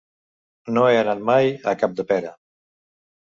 No 0.77 0.85
he 0.91 0.95
anat 1.01 1.21
mai 1.27 1.51
a 1.73 1.75
Capdepera. 1.83 2.33